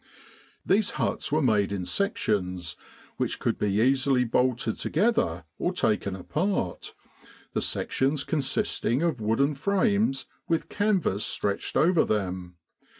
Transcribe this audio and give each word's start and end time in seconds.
These 0.65 0.91
huts 0.97 1.31
were 1.31 1.43
made 1.43 1.71
in 1.71 1.85
sections, 1.85 2.75
which 3.17 3.37
could 3.37 3.59
be 3.59 3.73
easily 3.73 4.23
bolted 4.23 4.79
together 4.79 5.43
or 5.59 5.71
taken 5.73 6.15
apart, 6.15 6.95
the 7.53 7.61
sections 7.61 8.23
consisting 8.23 9.03
of 9.03 9.21
wooden 9.21 9.53
frames 9.53 10.25
with 10.47 10.69
canvas 10.69 11.23
stretched 11.23 11.77
over 11.77 12.03
them. 12.03 12.55